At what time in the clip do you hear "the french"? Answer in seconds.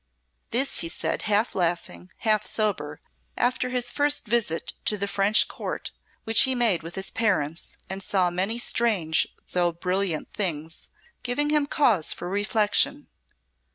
4.97-5.47